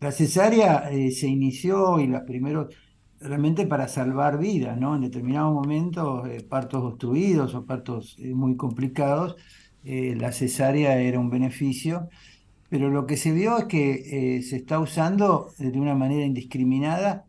La 0.00 0.12
cesárea 0.12 0.88
se 1.12 1.26
inició 1.28 2.00
y 2.00 2.06
los 2.06 2.22
primeros 2.22 2.74
realmente 3.20 3.66
para 3.66 3.86
salvar 3.88 4.38
vidas, 4.38 4.78
¿no? 4.78 4.94
En 4.96 5.02
determinados 5.02 5.52
momentos, 5.52 6.26
eh, 6.28 6.42
partos 6.42 6.82
obstruidos 6.82 7.54
o 7.54 7.66
partos 7.66 8.16
eh, 8.18 8.34
muy 8.34 8.56
complicados, 8.56 9.36
eh, 9.84 10.16
la 10.18 10.32
cesárea 10.32 10.98
era 10.98 11.20
un 11.20 11.30
beneficio, 11.30 12.08
pero 12.70 12.88
lo 12.90 13.06
que 13.06 13.16
se 13.16 13.32
vio 13.32 13.58
es 13.58 13.64
que 13.64 14.42
se 14.42 14.56
está 14.56 14.78
usando 14.78 15.50
de 15.58 15.78
una 15.78 15.94
manera 15.96 16.24
indiscriminada 16.24 17.24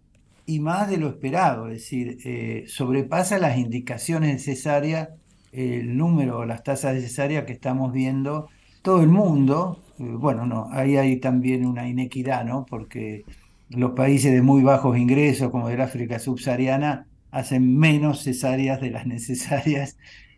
y 0.46 0.60
más 0.60 0.90
de 0.90 0.98
lo 0.98 1.08
esperado, 1.10 1.68
es 1.68 1.74
decir, 1.80 2.68
sobrepasa 2.68 3.40
las 3.40 3.58
indicaciones 3.58 4.34
de 4.34 4.54
cesárea 4.54 5.16
el 5.52 5.98
número, 5.98 6.46
las 6.46 6.64
tasas 6.64 6.94
de 6.94 7.46
que 7.46 7.54
estamos 7.54 7.92
viendo 7.92 8.50
todo 8.84 9.02
el 9.02 9.10
mundo. 9.10 9.80
Bueno, 10.02 10.46
no, 10.46 10.68
ahí 10.72 10.98
hay 10.98 11.20
también 11.20 11.66
una 11.66 11.88
inequidad, 11.88 12.46
¿no? 12.46 12.66
Porque 12.66 13.24
los 13.70 13.92
países 13.92 14.32
de 14.32 14.42
muy 14.42 14.64
bajos 14.64 14.98
ingresos, 14.98 15.52
como 15.52 15.70
del 15.70 15.82
África 15.82 16.20
subsahariana, 16.20 17.08
hacen 17.32 17.78
menos 17.78 18.24
cesáreas 18.24 18.82
de 18.82 18.92
las 18.92 19.06
necesarias 19.08 19.98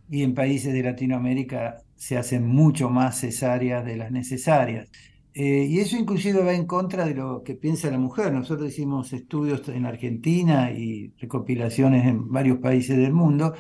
y 0.09 0.23
en 0.23 0.33
países 0.35 0.73
de 0.73 0.83
Latinoamérica 0.83 1.77
se 1.95 2.17
hacen 2.17 2.47
mucho 2.47 2.89
más 2.89 3.19
cesáreas 3.19 3.85
de 3.85 3.97
las 3.97 4.11
necesarias. 4.11 4.89
Eh, 5.35 5.65
y 5.67 5.79
eso 5.79 5.97
inclusive 5.97 6.43
va 6.43 6.53
en 6.53 6.67
contra 6.67 7.05
de 7.05 7.15
lo 7.15 7.43
que 7.43 7.55
piensa 7.55 7.89
la 7.89 7.97
mujer. 7.97 8.31
Nosotros 8.31 8.69
hicimos 8.69 9.13
estudios 9.13 9.67
en 9.69 9.85
Argentina 9.85 10.71
y 10.71 11.11
recopilaciones 11.19 12.05
en 12.05 12.29
varios 12.29 12.59
países 12.59 12.97
del 12.97 13.13
mundo, 13.13 13.53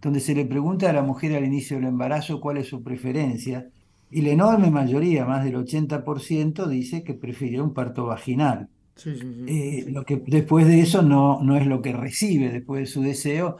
donde 0.00 0.20
se 0.20 0.34
le 0.34 0.46
pregunta 0.46 0.90
a 0.90 0.92
la 0.92 1.02
mujer 1.02 1.36
al 1.36 1.44
inicio 1.44 1.76
del 1.76 1.86
embarazo 1.86 2.40
cuál 2.40 2.56
es 2.58 2.68
su 2.68 2.82
preferencia. 2.82 3.68
Y 4.10 4.22
la 4.22 4.30
enorme 4.30 4.70
mayoría, 4.70 5.24
más 5.24 5.44
del 5.44 5.54
80%, 5.56 6.66
dice 6.66 7.04
que 7.04 7.14
prefiere 7.14 7.60
un 7.60 7.72
parto 7.72 8.06
vaginal. 8.06 8.68
Eh, 9.06 9.86
lo 9.88 10.04
que 10.04 10.22
después 10.26 10.66
de 10.66 10.80
eso 10.80 11.02
no, 11.02 11.40
no 11.42 11.56
es 11.56 11.66
lo 11.66 11.80
que 11.80 11.92
recibe 11.92 12.50
después 12.50 12.80
de 12.80 12.86
su 12.86 13.02
deseo, 13.02 13.56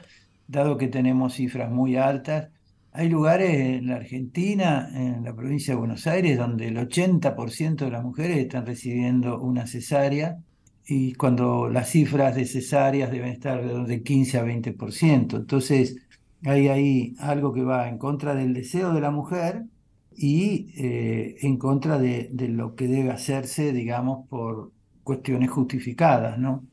dado 0.49 0.77
que 0.77 0.89
tenemos 0.89 1.35
cifras 1.35 1.71
muy 1.71 1.97
altas. 1.97 2.51
Hay 2.93 3.09
lugares 3.09 3.51
en 3.55 3.87
la 3.87 3.97
Argentina, 3.97 4.91
en 4.93 5.25
la 5.25 5.35
provincia 5.35 5.75
de 5.75 5.79
Buenos 5.79 6.07
Aires, 6.07 6.37
donde 6.37 6.69
el 6.69 6.77
80% 6.77 7.85
de 7.85 7.91
las 7.91 8.03
mujeres 8.03 8.39
están 8.39 8.67
recibiendo 8.67 9.41
una 9.41 9.67
cesárea 9.67 10.39
y 10.87 11.15
cuando 11.15 11.69
las 11.71 11.91
cifras 11.91 12.35
de 12.35 12.47
cesáreas 12.47 13.13
deben 13.13 13.31
estar 13.31 13.87
de 13.87 14.03
15 14.03 14.39
a 14.39 14.45
20%. 14.45 15.37
Entonces, 15.37 15.97
hay 16.45 16.69
ahí 16.69 17.15
algo 17.21 17.53
que 17.53 17.63
va 17.63 17.89
en 17.89 17.99
contra 17.99 18.35
del 18.35 18.55
deseo 18.55 18.93
de 18.93 19.01
la 19.01 19.11
mujer 19.13 19.65
y 20.13 20.73
eh, 20.77 21.37
en 21.43 21.57
contra 21.59 21.99
de, 21.99 22.31
lo 22.49 22.75
que 22.75 22.89
debe 22.89 23.11
hacerse, 23.11 23.73
digamos, 23.73 24.29
por, 24.29 24.73
cuestiones 25.03 25.51
justificadas, 25.51 26.39
¿no? 26.39 26.67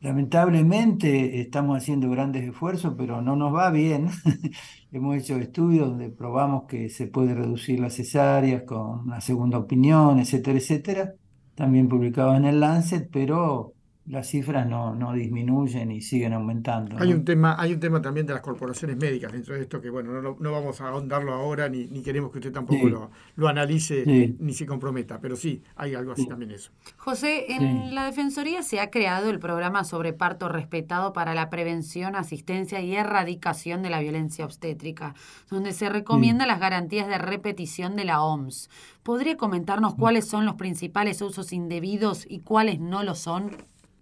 Lamentablemente 0.00 1.40
estamos 1.40 1.78
haciendo 1.78 2.10
grandes 2.10 2.48
esfuerzos, 2.48 2.94
pero 2.96 3.22
no 3.22 3.36
nos 3.36 3.54
va 3.54 3.70
bien. 3.70 4.08
Hemos 4.92 5.16
hecho 5.16 5.36
estudios 5.38 5.88
donde 5.88 6.10
probamos 6.10 6.64
que 6.64 6.88
se 6.88 7.06
puede 7.06 7.34
reducir 7.34 7.80
las 7.80 7.94
cesáreas 7.94 8.62
con 8.64 9.00
una 9.00 9.20
segunda 9.20 9.58
opinión, 9.58 10.18
etcétera, 10.18 10.58
etcétera. 10.58 11.14
También 11.54 11.88
publicado 11.88 12.34
en 12.36 12.44
el 12.44 12.60
Lancet, 12.60 13.08
pero 13.12 13.74
las 14.08 14.26
cifras 14.26 14.66
no, 14.66 14.94
no 14.94 15.12
disminuyen 15.12 15.90
y 15.90 16.00
siguen 16.00 16.32
aumentando. 16.32 16.96
Hay, 16.98 17.12
un 17.12 17.24
tema, 17.24 17.56
hay 17.58 17.74
un 17.74 17.80
tema 17.80 18.00
también 18.00 18.26
de 18.26 18.32
las 18.32 18.42
corporaciones 18.42 18.96
médicas 18.96 19.32
dentro 19.32 19.54
de 19.54 19.60
esto 19.60 19.80
que, 19.80 19.90
bueno, 19.90 20.22
no, 20.22 20.36
no 20.38 20.52
vamos 20.52 20.80
a 20.80 20.88
ahondarlo 20.88 21.34
ahora 21.34 21.68
ni, 21.68 21.86
ni 21.86 22.02
queremos 22.02 22.32
que 22.32 22.38
usted 22.38 22.52
tampoco 22.52 22.88
lo, 22.88 23.10
lo, 23.36 23.48
analice 23.48 24.34
ni 24.38 24.54
se 24.54 24.66
comprometa, 24.66 25.20
pero 25.20 25.36
sí, 25.36 25.62
hay 25.76 25.94
algo 25.94 26.12
así 26.12 26.26
también 26.26 26.52
eso. 26.52 26.70
José, 26.96 27.52
en 27.52 27.94
la 27.94 28.06
Defensoría 28.06 28.62
se 28.62 28.80
ha 28.80 28.90
creado 28.90 29.28
el 29.28 29.38
programa 29.38 29.84
sobre 29.84 30.12
parto 30.12 30.48
respetado 30.48 31.12
para 31.12 31.34
la 31.34 31.50
prevención, 31.50 32.16
asistencia 32.16 32.80
y 32.80 32.94
erradicación 32.94 33.82
de 33.82 33.90
la 33.90 34.00
violencia 34.00 34.44
obstétrica, 34.46 35.14
donde 35.50 35.72
se 35.72 35.90
recomienda 35.90 36.46
las 36.46 36.60
garantías 36.60 37.08
de 37.08 37.18
repetición 37.18 37.94
de 37.96 38.04
la 38.04 38.22
OMS. 38.22 38.70
¿Podría 39.02 39.36
comentarnos 39.36 39.96
mm. 39.96 39.98
cuáles 39.98 40.26
son 40.26 40.46
los 40.46 40.54
principales 40.54 41.20
usos 41.20 41.52
indebidos 41.52 42.26
y 42.28 42.40
cuáles 42.40 42.80
no 42.80 43.02
lo 43.02 43.14
son? 43.14 43.50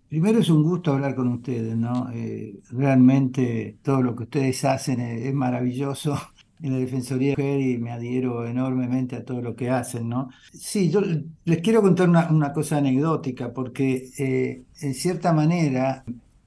Primero 0.08 0.38
es 0.38 0.48
un 0.50 0.62
gusto 0.62 0.92
hablar 0.92 1.16
con 1.16 1.28
ustedes, 1.28 1.76
¿no? 1.76 2.10
Eh, 2.12 2.60
realmente 2.70 3.76
todo 3.82 4.02
lo 4.02 4.14
que 4.14 4.22
ustedes 4.24 4.64
hacen 4.64 5.00
es, 5.00 5.34
maravilloso 5.34 6.16
en 6.62 6.72
la 6.72 6.78
Defensoría 6.78 7.34
de 7.34 7.42
Mujer 7.42 7.60
y 7.60 7.78
me 7.78 7.90
adhiero 7.90 8.46
enormemente 8.46 9.16
a 9.16 9.24
todo 9.24 9.42
lo 9.42 9.56
que 9.56 9.68
hacen, 9.68 10.08
¿no? 10.08 10.30
Sí, 10.52 10.90
yo 10.90 11.02
les 11.44 11.58
quiero 11.58 11.82
contar 11.82 12.08
una, 12.08 12.52
cosa 12.52 12.76
anecdótica, 12.76 13.52
porque 13.52 14.10
eh, 14.18 14.62
en 14.80 14.94
cierta 14.94 15.32
manera 15.32 16.04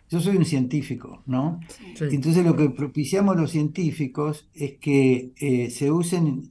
yo 0.09 0.21
soy 0.21 0.37
un 0.37 0.45
científico, 0.45 1.21
¿no? 1.25 1.59
Entonces 1.99 2.43
lo 2.45 2.55
que 2.55 2.69
propiciamos 2.69 3.35
los 3.35 3.51
científicos 3.51 4.47
es 4.55 4.77
que 4.77 5.33
eh, 5.39 5.69
se 5.69 5.91
usen 5.91 6.49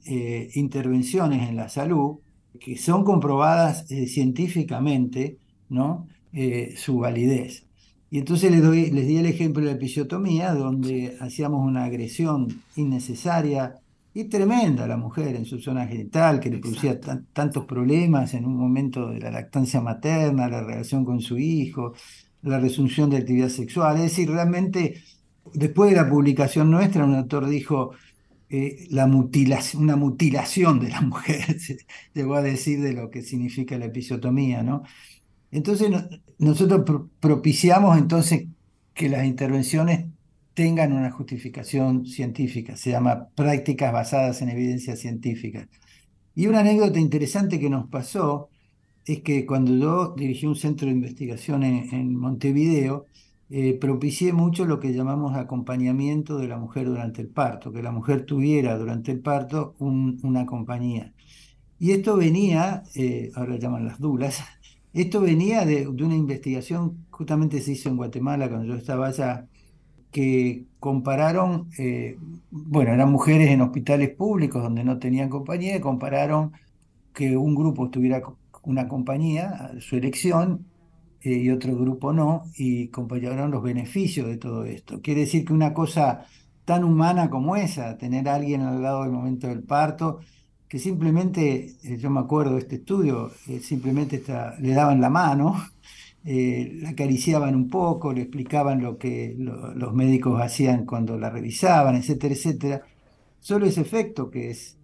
intervenciones 0.53 1.49
en 1.49 1.55
la 1.55 1.69
salud 1.69 2.19
que 2.59 2.77
son 2.77 3.03
comprobadas 3.03 3.87
científicamente, 3.87 5.37
¿no? 5.69 6.07
Eh, 6.31 6.75
su 6.77 6.99
validez. 6.99 7.65
Y 8.11 8.19
entonces 8.19 8.51
les, 8.51 8.61
doy, 8.61 8.91
les 8.91 9.07
di 9.07 9.17
el 9.17 9.25
ejemplo 9.25 9.63
de 9.63 9.71
la 9.71 9.77
episiotomía, 9.77 10.53
donde 10.53 11.17
hacíamos 11.19 11.65
una 11.65 11.85
agresión 11.85 12.61
innecesaria 12.75 13.75
y 14.13 14.25
tremenda 14.25 14.83
a 14.83 14.87
la 14.87 14.97
mujer 14.97 15.35
en 15.35 15.45
su 15.45 15.59
zona 15.59 15.87
genital, 15.87 16.39
que 16.39 16.51
le 16.51 16.59
producía 16.59 16.99
tantos 16.99 17.65
problemas 17.65 18.35
en 18.35 18.45
un 18.45 18.57
momento 18.57 19.09
de 19.09 19.19
la 19.19 19.31
lactancia 19.31 19.81
materna, 19.81 20.47
la 20.47 20.61
relación 20.61 21.03
con 21.03 21.19
su 21.19 21.37
hijo, 21.39 21.93
la 22.43 22.59
resunción 22.59 23.09
de 23.09 23.17
actividad 23.17 23.49
sexual. 23.49 23.95
Es 23.97 24.03
decir, 24.03 24.29
realmente, 24.29 25.01
después 25.53 25.89
de 25.89 25.97
la 25.97 26.07
publicación 26.09 26.69
nuestra, 26.69 27.05
un 27.05 27.15
autor 27.15 27.47
dijo, 27.47 27.93
eh, 28.49 28.87
la 28.91 29.07
mutilación, 29.07 29.83
una 29.83 29.95
mutilación 29.95 30.79
de 30.79 30.89
la 30.89 31.01
mujer, 31.03 31.57
llegó 32.13 32.35
a 32.35 32.41
decir 32.43 32.81
de 32.81 32.93
lo 32.93 33.09
que 33.09 33.23
significa 33.23 33.77
la 33.79 33.85
episiotomía, 33.85 34.61
¿no? 34.61 34.83
Entonces 35.51 35.91
nosotros 36.37 37.09
propiciamos 37.19 37.97
entonces 37.97 38.47
que 38.93 39.09
las 39.09 39.25
intervenciones 39.25 40.07
tengan 40.53 40.93
una 40.93 41.11
justificación 41.11 42.05
científica, 42.05 42.75
se 42.75 42.91
llama 42.91 43.29
prácticas 43.35 43.93
basadas 43.93 44.41
en 44.41 44.49
evidencia 44.49 44.95
científica. 44.95 45.67
Y 46.35 46.47
una 46.47 46.59
anécdota 46.61 46.99
interesante 46.99 47.59
que 47.59 47.69
nos 47.69 47.89
pasó 47.89 48.49
es 49.05 49.21
que 49.21 49.45
cuando 49.45 49.73
yo 49.75 50.15
dirigí 50.15 50.45
un 50.45 50.55
centro 50.55 50.87
de 50.87 50.93
investigación 50.93 51.63
en, 51.63 52.15
Montevideo, 52.15 53.05
eh, 53.49 53.73
propicié 53.79 54.33
mucho 54.33 54.65
lo 54.65 54.79
que 54.79 54.93
llamamos 54.93 55.35
acompañamiento 55.35 56.37
de 56.37 56.47
la 56.47 56.57
mujer 56.57 56.85
durante 56.87 57.21
el 57.21 57.29
parto, 57.29 57.71
que 57.71 57.81
la 57.81 57.91
mujer 57.91 58.25
tuviera 58.25 58.77
durante 58.77 59.11
el 59.11 59.21
parto 59.21 59.75
una 59.79 60.45
compañía. 60.45 61.13
Y 61.79 61.91
esto 61.91 62.17
venía, 62.17 62.83
eh, 62.95 63.31
ahora 63.35 63.57
llaman 63.57 63.85
las 63.85 63.99
dulas, 63.99 64.43
esto 64.93 65.21
venía 65.21 65.65
de, 65.65 65.87
una 65.87 66.15
investigación, 66.15 67.05
justamente 67.11 67.61
se 67.61 67.73
hizo 67.73 67.89
en 67.89 67.97
Guatemala 67.97 68.49
cuando 68.49 68.67
yo 68.67 68.75
estaba 68.75 69.07
allá, 69.07 69.47
que 70.11 70.65
compararon, 70.79 71.69
eh, 71.77 72.17
bueno, 72.49 72.93
eran 72.93 73.11
mujeres 73.11 73.49
en 73.51 73.61
hospitales 73.61 74.09
públicos 74.15 74.63
donde 74.63 74.83
no 74.83 74.97
tenían 74.97 75.29
compañía, 75.29 75.75
y 75.75 75.79
compararon 75.79 76.53
que 77.13 77.37
un 77.37 77.55
grupo 77.55 77.89
tuviera 77.89 78.21
una 78.63 78.87
compañía, 78.87 79.71
su 79.79 79.95
elección, 79.97 80.65
eh, 81.21 81.33
y 81.33 81.49
otro 81.51 81.75
grupo 81.75 82.13
no, 82.13 82.43
y 82.57 82.87
compararon 82.89 83.51
los 83.51 83.61
beneficios 83.61 84.27
de 84.27 84.37
todo 84.37 84.65
esto. 84.65 85.01
Quiere 85.01 85.21
decir 85.21 85.45
que 85.45 85.53
una 85.53 85.73
cosa 85.73 86.25
tan 86.65 86.83
humana 86.83 87.29
como 87.29 87.55
esa, 87.55 87.97
tener 87.97 88.29
a 88.29 88.35
alguien 88.35 88.61
al 88.61 88.81
lado 88.81 89.03
del 89.03 89.11
momento 89.11 89.47
del 89.47 89.63
parto, 89.63 90.19
que 90.69 90.79
simplemente, 90.79 91.75
eh, 91.83 91.97
yo 91.97 92.09
me 92.11 92.19
acuerdo 92.21 92.53
de 92.53 92.59
este 92.59 92.75
estudio, 92.77 93.31
eh, 93.47 93.59
simplemente 93.59 94.23
le 94.59 94.73
daban 94.73 95.01
la 95.01 95.09
mano, 95.09 95.55
eh, 96.25 96.71
la 96.81 96.89
acariciaban 96.91 97.55
un 97.55 97.69
poco, 97.69 98.13
le 98.13 98.21
explicaban 98.21 98.81
lo 98.81 98.97
que 98.97 99.35
los 99.37 99.93
médicos 99.93 100.41
hacían 100.41 100.85
cuando 100.85 101.17
la 101.17 101.29
revisaban, 101.31 101.95
etcétera, 101.95 102.35
etcétera. 102.35 102.81
Solo 103.39 103.65
ese 103.65 103.81
efecto, 103.81 104.29
que 104.29 104.51
es 104.51 104.77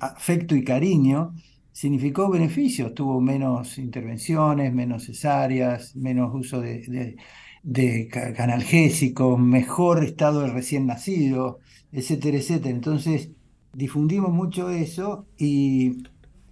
afecto 0.00 0.54
y 0.56 0.64
cariño, 0.64 1.34
significó 1.72 2.30
beneficios, 2.30 2.94
tuvo 2.94 3.20
menos 3.20 3.78
intervenciones, 3.78 4.72
menos 4.74 5.06
cesáreas, 5.06 5.96
menos 5.96 6.32
uso 6.34 6.60
de, 6.60 7.16
de 7.62 8.08
canalgésicos, 8.08 9.38
mejor 9.40 10.04
estado 10.04 10.42
del 10.42 10.52
recién 10.52 10.86
nacido, 10.86 11.60
etcétera, 11.92 12.38
etcétera. 12.38 12.74
Entonces, 12.74 13.30
difundimos 13.74 14.32
mucho 14.32 14.70
eso 14.70 15.26
y, 15.38 16.02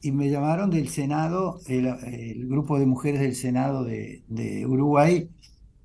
me 0.04 0.30
llamaron 0.30 0.70
del 0.70 0.88
Senado, 0.88 1.60
el, 1.68 2.48
grupo 2.48 2.78
de 2.78 2.86
mujeres 2.86 3.20
del 3.20 3.34
Senado 3.34 3.84
de, 3.84 4.66
Uruguay, 4.66 5.28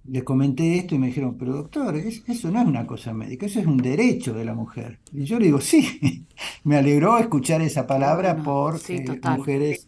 les 0.06 0.24
comenté 0.24 0.78
esto 0.78 0.96
y 0.96 1.00
me 1.00 1.08
dijeron, 1.08 1.38
pero 1.38 1.54
doctor, 1.54 1.96
eso 1.96 2.52
no 2.52 2.62
es 2.62 2.68
una 2.68 2.88
cosa 2.88 3.14
médica, 3.14 3.46
eso 3.46 3.60
es 3.60 3.68
un 3.68 3.78
derecho 3.78 4.34
de 4.34 4.46
la 4.46 4.56
mujer. 4.56 5.00
Y 5.12 5.26
yo 5.26 5.38
le 5.38 5.46
digo, 5.46 5.60
sí, 5.60 6.26
me 6.64 6.78
alegró 6.78 7.18
escuchar 7.18 7.62
esa 7.62 7.86
palabra 7.86 8.42
por 8.42 8.80
eh, 8.88 9.06
mujeres. 9.36 9.88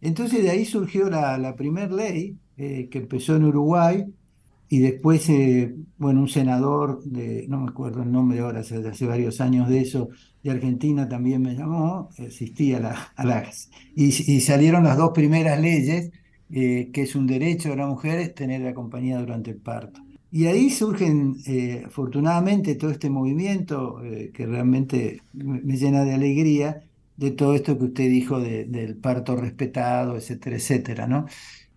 Entonces 0.00 0.42
de 0.42 0.50
ahí 0.50 0.64
surgió 0.64 1.10
la, 1.10 1.36
la 1.36 1.56
primera 1.56 1.88
ley 1.88 2.36
eh, 2.56 2.88
que 2.90 2.98
empezó 2.98 3.36
en 3.36 3.44
Uruguay, 3.44 4.06
y 4.68 4.80
después, 4.80 5.28
eh, 5.28 5.74
bueno, 5.96 6.20
un 6.20 6.28
senador 6.28 7.02
de, 7.04 7.46
no 7.48 7.60
me 7.60 7.70
acuerdo 7.70 8.02
el 8.02 8.10
nombre 8.10 8.40
ahora, 8.40 8.60
hace, 8.60 8.76
hace 8.86 9.06
varios 9.06 9.40
años 9.40 9.68
de 9.68 9.80
eso, 9.80 10.08
de 10.42 10.50
Argentina 10.50 11.08
también 11.08 11.42
me 11.42 11.54
llamó, 11.54 12.08
asistí 12.18 12.74
a, 12.74 12.80
la, 12.80 13.12
a 13.14 13.24
las... 13.24 13.70
Y, 13.94 14.10
salieron 14.40 14.84
las 14.84 14.96
dos 14.96 15.12
primeras 15.12 15.60
leyes, 15.60 16.10
eh, 16.50 16.90
que 16.92 17.02
es 17.02 17.14
un 17.14 17.26
derecho 17.26 17.70
de 17.70 17.76
la 17.76 17.86
mujer 17.86 18.34
tener 18.34 18.60
la 18.62 18.74
compañía 18.74 19.18
durante 19.18 19.50
el 19.50 19.58
parto. 19.58 20.00
Y 20.32 20.46
ahí 20.46 20.70
surgen, 20.70 21.36
eh, 21.46 21.84
afortunadamente, 21.86 22.74
todo 22.74 22.90
este 22.90 23.08
movimiento 23.08 24.00
que 24.34 24.46
realmente 24.46 25.22
me 25.32 25.76
llena 25.76 26.04
de 26.04 26.14
alegría, 26.14 26.82
de 27.16 27.30
todo 27.30 27.54
esto 27.54 27.78
que 27.78 27.84
usted 27.84 28.08
dijo 28.10 28.40
del 28.40 28.96
parto 28.98 29.36
respetado, 29.36 30.16
etcétera, 30.16 30.56
etcétera, 30.56 31.06
¿no? 31.06 31.26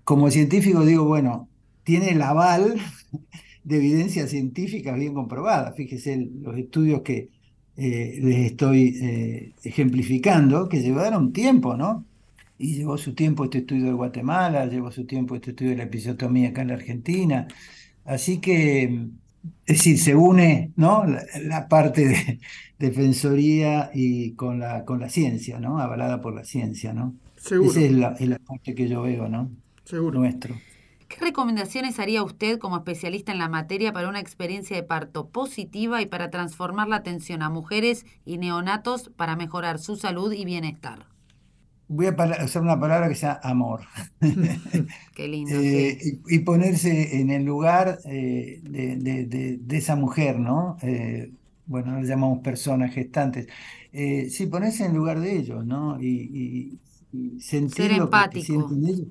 Como 0.04 0.30
científico 0.32 0.86
digo, 0.86 1.06
bueno, 1.06 1.50
tiene 1.84 2.10
el 2.10 2.22
aval 2.22 2.76
de 3.64 3.78
evidencia 3.78 4.28
científica 4.28 4.94
bien 4.94 5.14
comprobada. 5.14 5.74
Fíjese 5.74 6.30
los 6.42 6.58
estudios 6.58 7.02
que 7.02 7.30
eh, 7.78 8.20
les 8.22 8.52
estoy 8.52 8.98
eh, 9.02 9.54
ejemplificando, 9.64 10.68
que 10.68 10.82
llevaron 10.82 11.32
tiempo, 11.32 11.78
¿no? 11.78 12.06
Y 12.58 12.74
llevó 12.74 12.98
su 12.98 13.14
tiempo 13.14 13.46
este 13.46 13.60
estudio 13.60 13.86
de 13.86 13.94
Guatemala, 13.94 14.66
llevó 14.66 14.92
su 14.92 15.06
tiempo 15.06 15.36
este 15.36 15.52
estudio 15.52 15.72
de 15.72 15.78
la 15.78 15.84
episiotomía 15.84 16.50
acá 16.50 16.62
en 16.62 16.68
la 16.70 16.74
Argentina. 16.74 17.48
Así 18.04 18.40
que, 18.40 18.84
es 19.66 19.78
decir, 19.78 19.98
se 19.98 20.16
une 20.16 20.74
¿no? 20.76 21.06
la, 21.06 21.68
parte 21.70 22.06
de 22.06 22.40
defensoría 22.80 23.92
y 23.94 24.34
con 24.34 24.60
la, 24.60 24.84
con 24.84 25.00
la 25.00 25.10
ciencia, 25.10 25.60
¿no? 25.60 25.80
Avalada 25.80 26.22
por 26.22 26.36
la 26.36 26.44
ciencia, 26.44 26.92
¿no? 26.92 27.16
Seguro. 27.38 27.72
Esa 27.72 27.82
es 27.82 27.92
la, 27.94 28.10
es 28.20 28.28
la 28.28 28.40
parte 28.40 28.76
que 28.76 28.90
yo 28.90 29.04
veo, 29.04 29.30
¿no? 29.30 29.52
Seguro. 29.86 30.20
Nuestro. 30.20 30.56
¿Qué 31.10 31.26
recomendaciones 31.26 32.00
haría 32.00 32.22
usted 32.22 32.60
como 32.60 32.78
especialista 32.78 33.32
en 33.32 33.40
la 33.40 33.50
materia 33.50 33.92
para 33.92 34.10
una 34.10 34.20
experiencia 34.20 34.76
de 34.76 34.84
parto 34.84 35.28
positiva 35.28 36.04
y 36.04 36.06
para 36.06 36.30
transformar 36.30 36.88
la 36.88 36.98
atención 36.98 37.42
a 37.42 37.50
mujeres 37.50 38.06
y 38.26 38.38
neonatos 38.38 39.10
para 39.18 39.36
mejorar 39.36 39.80
su 39.80 39.96
salud 39.96 40.32
y 40.32 40.46
bienestar? 40.46 41.08
Voy 41.88 42.06
a 42.06 42.46
usar 42.46 42.62
una 42.62 42.80
palabra 42.80 43.10
que 43.10 43.16
sea 43.16 43.40
amor. 43.42 43.82
Qué 45.16 45.28
lindo. 45.28 45.56
Eh, 45.56 46.20
y, 46.28 46.40
ponerse 46.40 47.20
en 47.20 47.32
el 47.32 47.44
lugar 47.44 47.98
eh, 48.06 48.62
de, 48.62 49.60
esa 49.72 49.96
mujer, 49.96 50.38
¿no? 50.38 50.78
Eh, 50.84 51.32
bueno, 51.66 51.94
la 51.94 52.04
llamamos 52.04 52.42
personas 52.44 52.94
gestantes. 52.94 53.48
sí, 53.92 54.46
ponerse 54.46 54.84
en 54.84 54.92
el 54.92 54.98
lugar 54.98 55.20
de 55.20 55.38
ellos, 55.40 55.66
¿no? 55.66 56.00
Y, 56.00 56.78
sentir 57.40 57.88
Ser 57.88 57.98
lo 57.98 58.04
empático. 58.04 58.42
que 58.42 58.46
sienten 58.46 58.86
ellos 58.86 59.08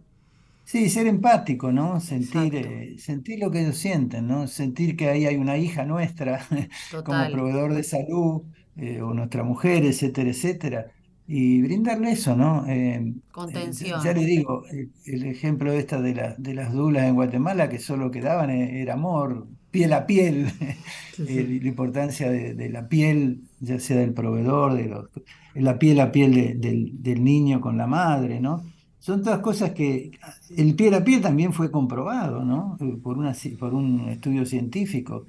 Sí, 0.69 0.91
ser 0.91 1.07
empático, 1.07 1.73
¿no? 1.73 1.99
Sentir, 1.99 2.55
eh, 2.55 2.99
sentir 2.99 3.39
lo 3.39 3.51
que 3.51 3.63
ellos 3.63 3.79
sienten, 3.79 4.27
¿no? 4.27 4.47
Sentir 4.47 4.99
que 4.99 5.09
ahí 5.09 5.25
hay 5.25 5.37
una 5.37 5.57
hija 5.57 5.87
nuestra 5.87 6.47
como 7.07 7.31
proveedor 7.33 7.73
de 7.73 7.83
salud, 7.83 8.43
eh, 8.77 9.01
o 9.01 9.15
nuestra 9.15 9.45
mujer, 9.45 9.87
etcétera, 9.87 10.29
etcétera. 10.29 10.87
Y 11.27 11.63
brindarle 11.63 12.11
eso, 12.11 12.37
¿no? 12.37 12.67
Eh, 12.69 13.15
Contención. 13.31 14.03
ya 14.05 14.13
le 14.13 14.27
digo, 14.27 14.65
el, 15.07 15.25
ejemplo 15.25 15.73
de 15.73 15.79
esta 15.79 16.03
de, 16.03 16.15
la, 16.15 16.35
de 16.37 16.53
las 16.53 16.71
dulas 16.75 17.05
en 17.05 17.15
Guatemala, 17.15 17.71
que 17.71 17.79
solo 17.79 18.11
quedaban 18.11 18.51
era 18.51 18.93
amor, 18.93 19.49
piel 19.71 19.95
a 19.95 20.07
piel, 20.07 20.49
la 21.17 21.67
importancia 21.67 22.31
de, 22.31 22.69
la 22.69 22.89
piel, 22.89 23.41
ya 23.61 23.81
sea 23.81 23.97
del 23.97 24.13
proveedor, 24.13 24.75
de 24.75 24.85
los, 24.85 25.09
la 25.55 25.79
piel 25.79 25.99
a 26.01 26.13
piel 26.13 26.61
del, 26.61 27.03
del 27.03 27.25
niño 27.25 27.63
con 27.63 27.79
la 27.79 27.87
madre, 27.87 28.39
¿no? 28.39 28.65
Son 29.09 29.23
todas 29.23 29.39
cosas 29.39 29.71
que 29.71 30.11
el 30.55 30.75
piel 30.75 30.93
a 30.93 31.03
piel 31.03 31.23
también 31.23 31.55
fue 31.55 31.71
comprobado, 31.71 32.45
¿no? 32.45 32.77
Eh, 32.79 32.99
por, 33.03 33.17
una, 33.17 33.35
por 33.59 33.73
un 33.73 34.07
estudio 34.11 34.45
científico, 34.45 35.25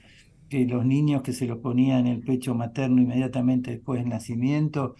que 0.49 0.65
los 0.65 0.85
niños 0.85 1.21
que 1.21 1.31
se 1.31 1.45
los 1.45 1.59
ponían 1.59 2.05
en 2.05 2.07
el 2.07 2.19
pecho 2.19 2.53
materno 2.53 3.01
inmediatamente 3.01 3.71
después 3.71 4.01
del 4.01 4.09
nacimiento 4.09 4.95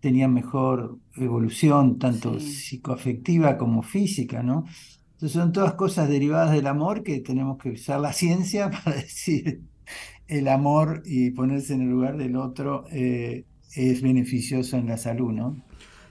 tenían 0.00 0.34
mejor 0.34 0.98
evolución, 1.14 2.00
tanto 2.00 2.40
psicoafectiva 2.40 3.56
como 3.56 3.82
física, 3.82 4.42
¿no? 4.42 4.64
Entonces 5.12 5.30
son 5.30 5.52
todas 5.52 5.74
cosas 5.74 6.08
derivadas 6.08 6.50
del 6.50 6.66
amor 6.66 7.04
que 7.04 7.20
tenemos 7.20 7.56
que 7.58 7.70
usar 7.70 8.00
la 8.00 8.12
ciencia 8.12 8.68
para 8.84 8.96
decir 8.96 9.60
el 10.26 10.48
amor 10.48 11.04
y 11.06 11.30
ponerse 11.30 11.74
en 11.74 11.82
el 11.82 11.88
lugar 11.88 12.16
del 12.16 12.34
otro 12.34 12.86
eh, 12.90 13.44
es 13.76 14.02
beneficioso 14.02 14.76
en 14.76 14.88
la 14.88 14.96
salud, 14.96 15.30
¿no? 15.30 15.62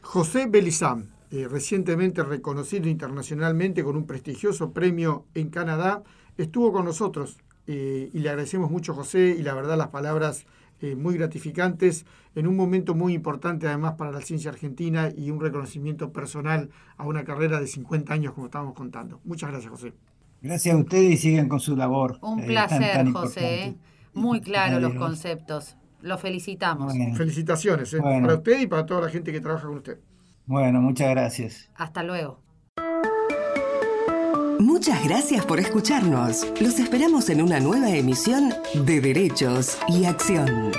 José 0.02 0.46
Belizán, 0.46 1.13
eh, 1.34 1.48
recientemente 1.48 2.22
reconocido 2.22 2.88
internacionalmente 2.88 3.84
con 3.84 3.96
un 3.96 4.06
prestigioso 4.06 4.72
premio 4.72 5.26
en 5.34 5.50
Canadá, 5.50 6.04
estuvo 6.38 6.72
con 6.72 6.86
nosotros 6.86 7.40
eh, 7.66 8.12
y 8.14 8.20
le 8.20 8.30
agradecemos 8.30 8.70
mucho 8.70 8.94
José 8.94 9.36
y 9.40 9.42
la 9.42 9.56
verdad 9.56 9.76
las 9.76 9.88
palabras 9.88 10.46
eh, 10.80 10.96
muy 10.96 11.18
gratificantes 11.18 12.06
en 12.36 12.46
un 12.46 12.56
momento 12.56 12.94
muy 12.94 13.16
importante 13.16 13.68
además 13.68 13.96
para 13.96 14.12
la 14.12 14.22
ciencia 14.22 14.52
argentina 14.52 15.10
y 15.18 15.32
un 15.32 15.42
reconocimiento 15.42 16.12
personal 16.12 16.70
a 16.98 17.08
una 17.08 17.24
carrera 17.24 17.60
de 17.60 17.66
50 17.66 18.14
años 18.14 18.34
como 18.36 18.46
estábamos 18.46 18.76
contando. 18.76 19.20
Muchas 19.24 19.50
gracias 19.50 19.72
José. 19.72 19.94
Gracias 20.40 20.76
a 20.76 20.78
ustedes 20.78 21.14
y 21.14 21.18
sigan 21.18 21.50
con 21.50 21.60
su 21.60 21.76
labor. 21.76 22.20
Un 22.22 22.46
placer 22.46 23.12
José, 23.12 23.76
muy 24.14 24.40
claro 24.40 24.80
los 24.80 24.94
conceptos. 24.94 25.78
Lo 26.00 26.20
felicitamos. 26.20 26.94
Felicitaciones 27.18 27.96
para 27.96 28.36
usted 28.36 28.62
y 28.62 28.68
para 28.68 28.86
toda 28.86 29.02
la 29.02 29.10
gente 29.10 29.32
que 29.32 29.42
trabaja 29.42 29.66
con 29.66 29.78
usted. 29.78 29.98
Bueno, 30.46 30.82
muchas 30.82 31.10
gracias. 31.10 31.70
Hasta 31.76 32.04
luego. 32.04 32.40
Muchas 34.60 35.04
gracias 35.04 35.46
por 35.46 35.60
escucharnos. 35.60 36.46
Los 36.60 36.80
esperamos 36.80 37.30
en 37.30 37.42
una 37.42 37.60
nueva 37.60 37.90
emisión 37.90 38.54
de 38.74 39.02
Derechos 39.02 39.78
y 39.88 40.06
Acción. 40.06 40.72